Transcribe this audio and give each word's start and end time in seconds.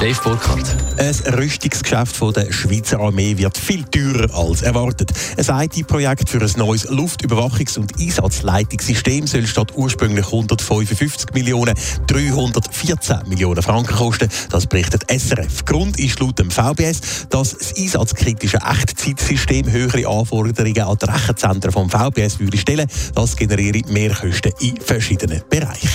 Dave 0.00 0.20
Burkhardt. 0.22 0.76
Ein 0.96 1.34
Rüstungsgeschäft 1.34 2.16
von 2.16 2.32
der 2.32 2.52
Schweizer 2.52 3.00
Armee 3.00 3.36
wird 3.36 3.58
viel 3.58 3.82
teurer 3.82 4.32
als 4.32 4.62
erwartet. 4.62 5.10
Ein 5.36 5.64
IT-Projekt 5.64 6.30
für 6.30 6.40
ein 6.40 6.52
neues 6.56 6.88
Luftüberwachungs- 6.88 7.76
und 7.80 7.98
Einsatzleitungssystem 7.98 9.26
soll 9.26 9.48
statt 9.48 9.72
ursprünglich 9.74 10.26
155 10.26 11.34
Millionen 11.34 11.74
314 12.06 13.28
Millionen 13.28 13.60
Franken 13.60 13.96
kosten. 13.96 14.28
Das 14.50 14.68
berichtet 14.68 15.02
SRF. 15.10 15.64
Grund 15.64 15.98
ist 15.98 16.20
laut 16.20 16.38
dem 16.38 16.52
VBS, 16.52 17.26
dass 17.30 17.56
das 17.58 17.76
einsatzkritische 17.76 18.58
Echtzeitsystem 18.58 19.68
höhere 19.68 20.06
Anforderungen 20.06 20.80
an 20.80 20.96
die 20.96 21.10
Rechenzentren 21.10 21.72
vom 21.72 21.90
VBS 21.90 22.38
würde 22.38 22.56
stellen. 22.56 22.86
Das 23.16 23.34
generiere 23.34 23.82
Mehrkosten 23.90 24.52
in 24.60 24.76
verschiedenen 24.80 25.42
Bereichen. 25.50 25.88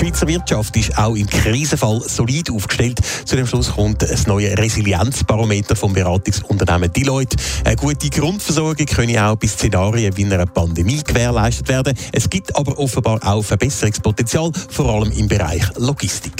Die 0.00 0.06
Schweizer 0.06 0.28
Wirtschaft 0.28 0.74
ist 0.78 0.96
auch 0.96 1.14
im 1.14 1.26
Krisenfall 1.26 2.00
solid 2.06 2.50
aufgestellt. 2.50 3.00
Zu 3.26 3.36
dem 3.36 3.46
Schluss 3.46 3.72
kommt 3.72 4.02
ein 4.02 4.18
neues 4.26 4.56
Resilienzbarometer 4.56 5.76
vom 5.76 5.92
Beratungsunternehmen 5.92 6.90
Deloitte. 6.90 7.36
Eine 7.64 7.76
gute 7.76 8.08
Grundversorgung 8.08 8.86
könne 8.86 9.22
auch 9.22 9.36
bei 9.36 9.46
Szenarien 9.46 10.16
wie 10.16 10.24
einer 10.24 10.46
Pandemie 10.46 11.02
gewährleistet 11.02 11.68
werden. 11.68 11.94
Es 12.12 12.30
gibt 12.30 12.56
aber 12.56 12.78
offenbar 12.78 13.20
auch 13.22 13.42
Verbesserungspotenzial, 13.42 14.50
vor 14.70 14.88
allem 14.88 15.12
im 15.12 15.28
Bereich 15.28 15.64
Logistik. 15.76 16.32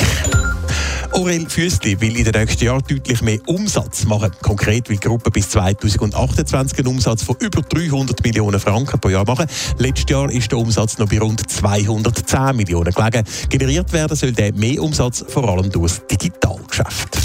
Aurel 1.12 1.48
Füssli 1.48 2.00
will 2.00 2.16
in 2.16 2.24
den 2.24 2.32
nächsten 2.32 2.64
Jahren 2.64 2.82
deutlich 2.88 3.20
mehr 3.22 3.38
Umsatz 3.46 4.04
machen. 4.04 4.30
Konkret 4.42 4.88
will 4.88 4.96
die 4.96 5.06
Gruppe 5.06 5.30
bis 5.30 5.50
2028 5.50 6.78
einen 6.78 6.88
Umsatz 6.88 7.22
von 7.22 7.36
über 7.40 7.62
300 7.62 8.22
Millionen 8.24 8.60
Franken 8.60 9.00
pro 9.00 9.08
Jahr 9.08 9.26
machen. 9.26 9.46
Letztes 9.78 10.10
Jahr 10.10 10.30
ist 10.30 10.50
der 10.50 10.58
Umsatz 10.58 10.98
noch 10.98 11.08
bei 11.08 11.18
rund 11.18 11.48
210 11.50 12.56
Millionen 12.56 12.92
gelegen. 12.92 13.24
Generiert 13.48 13.92
werden 13.92 14.16
soll 14.16 14.32
der 14.32 14.52
mehr 14.54 14.82
Umsatz 14.82 15.24
vor 15.26 15.48
allem 15.48 15.70
durch 15.70 15.92
das 15.92 16.06
Digitalgeschäft. 16.06 17.18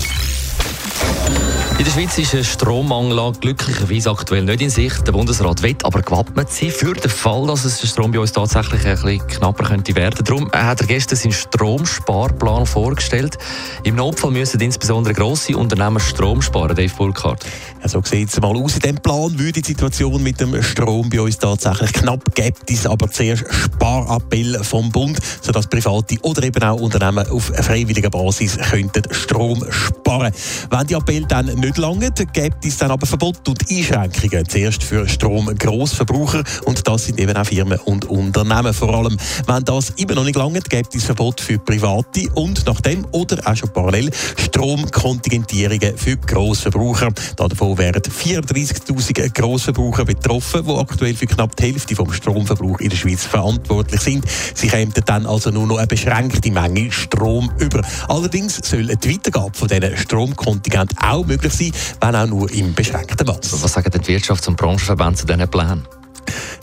In 1.85 1.91
der 1.91 1.99
Schweiz 1.99 2.17
ist 2.17 2.33
ein 2.33 2.43
Strommangel 2.43 3.31
glücklicherweise 3.39 4.09
aktuell 4.09 4.43
nicht 4.43 4.59
in 4.59 4.71
Sicht. 4.71 5.05
Der 5.05 5.11
Bundesrat 5.11 5.61
will 5.61 5.75
aber 5.83 6.01
gewappnet 6.01 6.49
sein 6.49 6.71
für 6.71 6.93
den 6.93 7.11
Fall, 7.11 7.45
dass 7.45 7.63
es 7.63 7.79
der 7.79 7.85
Strom 7.85 8.11
bei 8.11 8.17
uns 8.17 8.31
tatsächlich 8.31 8.83
ein 8.87 8.95
bisschen 8.95 9.27
knapper 9.27 9.65
könnte 9.65 9.95
werden. 9.95 10.25
Darum 10.25 10.51
hat 10.51 10.81
er 10.81 10.87
gestern 10.87 11.15
seinen 11.15 11.33
Stromsparplan 11.33 12.65
vorgestellt. 12.65 13.37
Im 13.83 13.97
Notfall 13.97 14.31
müssen 14.31 14.59
insbesondere 14.61 15.13
grosse 15.13 15.55
Unternehmen 15.55 15.99
Strom 15.99 16.41
sparen, 16.41 16.75
Dave 16.75 16.91
Burkhardt. 16.97 17.45
Ja, 17.83 17.87
so 17.87 18.01
sieht 18.03 18.29
es 18.29 18.41
mal 18.41 18.57
aus. 18.57 18.77
In 18.77 18.79
diesem 18.79 18.97
Plan 18.97 19.37
würde 19.37 19.61
die 19.61 19.67
Situation 19.67 20.23
mit 20.23 20.41
dem 20.41 20.63
Strom 20.63 21.07
bei 21.07 21.21
uns 21.21 21.37
tatsächlich 21.37 21.93
knapp. 21.93 22.33
Gibt 22.33 22.71
es 22.71 22.87
aber 22.87 23.11
zuerst 23.11 23.45
Sparappell 23.53 24.63
vom 24.63 24.91
Bund, 24.91 25.19
sodass 25.39 25.67
Private 25.67 26.15
oder 26.23 26.41
eben 26.41 26.63
auch 26.63 26.81
Unternehmen 26.81 27.29
auf 27.29 27.51
freiwilliger 27.61 28.09
Basis 28.09 28.57
könnten 28.57 29.03
Strom 29.13 29.63
sparen. 29.69 30.33
Wenn 30.71 30.87
die 30.87 30.95
Appell 30.95 31.25
dann 31.27 31.45
nicht 31.45 31.74
lange, 31.77 32.11
gibt 32.11 32.65
es 32.65 32.77
dann 32.77 32.91
aber 32.91 33.05
Verbot 33.05 33.47
und 33.47 33.59
Einschränkungen. 33.69 34.47
Zuerst 34.47 34.83
für 34.83 35.07
Stromgrossverbraucher 35.07 36.43
und 36.65 36.87
das 36.87 37.05
sind 37.05 37.19
eben 37.19 37.35
auch 37.35 37.45
Firmen 37.45 37.79
und 37.79 38.05
Unternehmen 38.05 38.73
vor 38.73 38.93
allem. 38.93 39.17
Wenn 39.47 39.63
das 39.63 39.91
immer 39.91 40.15
noch 40.15 40.23
nicht 40.23 40.35
lange, 40.35 40.59
gibt 40.61 40.95
es 40.95 41.05
Verbot 41.05 41.41
für 41.41 41.57
Private 41.59 42.29
und 42.33 42.65
nachdem 42.65 43.05
oder 43.11 43.39
auch 43.45 43.55
schon 43.55 43.71
parallel 43.71 44.11
Stromkontingentierungen 44.37 45.97
für 45.97 46.17
Grossverbraucher. 46.17 47.09
Davon 47.35 47.77
wären 47.77 48.01
34'000 48.01 49.33
Grossverbraucher 49.33 50.05
betroffen, 50.05 50.65
die 50.65 50.73
aktuell 50.73 51.15
für 51.15 51.27
knapp 51.27 51.55
die 51.55 51.63
Hälfte 51.63 51.95
vom 51.95 52.11
Stromverbrauch 52.11 52.79
in 52.79 52.89
der 52.89 52.97
Schweiz 52.97 53.23
verantwortlich 53.25 54.01
sind. 54.01 54.25
Sie 54.53 54.67
kämen 54.67 54.93
dann 55.05 55.25
also 55.25 55.51
nur 55.51 55.67
noch 55.67 55.77
eine 55.77 55.87
beschränkte 55.87 56.51
Menge 56.51 56.91
Strom 56.91 57.51
über. 57.59 57.81
Allerdings 58.07 58.59
soll 58.63 58.87
die 58.87 59.13
Weitergabe 59.13 59.57
von 59.57 59.67
diesen 59.67 59.97
Stromkontingent 59.97 60.93
auch 61.01 61.25
möglich 61.25 61.53
sein, 61.53 61.64
wenn 62.01 62.15
auch 62.15 62.27
nur 62.27 62.51
im 62.51 62.73
beschränkten 62.73 63.27
Maß. 63.27 63.63
Was 63.63 63.73
sagen 63.73 63.91
die 63.91 63.99
Wirtschafts- 63.99 64.47
und 64.47 64.57
Branchenverbände 64.57 65.15
zu 65.15 65.25
diesen 65.25 65.47
Plänen? 65.47 65.87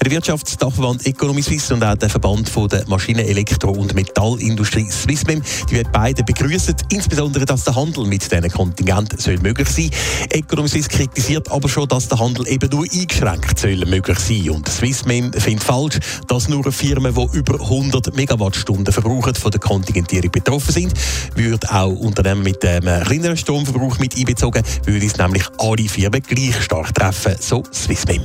Der 0.02 0.10
Wirtschaftsdachverband 0.10 1.06
Economy 1.06 1.42
Suisse 1.42 1.72
und 1.72 1.84
auch 1.84 1.94
der 1.94 2.10
Verband 2.10 2.48
von 2.48 2.66
der 2.66 2.84
Maschinen-, 2.88 3.24
Elektro- 3.24 3.70
und 3.70 3.94
Metallindustrie 3.94 4.90
Swissmem, 4.90 5.40
die 5.70 5.76
werden 5.76 5.90
beide 5.92 6.24
begrüßen, 6.24 6.74
insbesondere, 6.90 7.44
dass 7.44 7.62
der 7.62 7.76
Handel 7.76 8.06
mit 8.06 8.20
diesen 8.20 8.50
Kontingenten 8.50 9.20
soll 9.20 9.38
möglich 9.38 9.68
sein. 9.68 9.90
Economy 10.30 10.68
Suisse 10.68 10.88
kritisiert 10.88 11.48
aber 11.52 11.68
schon, 11.68 11.86
dass 11.86 12.08
der 12.08 12.18
Handel 12.18 12.48
eben 12.48 12.68
nur 12.70 12.84
eingeschränkt 12.92 13.60
soll 13.60 13.76
möglich 13.86 14.18
sein. 14.18 14.50
Und 14.50 14.68
Swissmem 14.68 15.32
findet 15.34 15.62
falsch, 15.62 16.00
dass 16.26 16.48
nur 16.48 16.72
Firmen, 16.72 17.14
die 17.14 17.38
über 17.38 17.60
100 17.60 18.16
Megawattstunden 18.16 18.92
verbrauchen, 18.92 19.36
von 19.36 19.52
der 19.52 19.60
Kontingentierung 19.60 20.32
betroffen 20.32 20.72
sind. 20.72 20.94
Würde 21.36 21.72
auch 21.72 21.92
Unternehmen 21.92 22.42
mit 22.42 22.64
einem 22.64 23.04
kleineren 23.04 23.36
Stromverbrauch 23.36 24.00
mit 24.00 24.18
einbezogen, 24.18 24.64
würde 24.84 25.06
es 25.06 25.16
nämlich 25.16 25.44
alle 25.58 25.88
Firmen 25.88 26.22
gleich 26.22 26.60
stark 26.60 26.92
treffen, 26.92 27.36
so 27.38 27.62
Swissmem. 27.72 28.22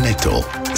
Netto. 0.00 0.42